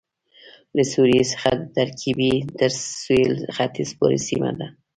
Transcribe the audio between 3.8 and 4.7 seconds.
پورې سیمه ده